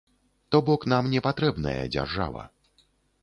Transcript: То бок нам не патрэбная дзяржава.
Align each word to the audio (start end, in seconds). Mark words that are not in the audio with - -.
То 0.53 0.61
бок 0.69 0.87
нам 0.93 1.11
не 1.11 1.21
патрэбная 1.27 1.83
дзяржава. 1.97 2.47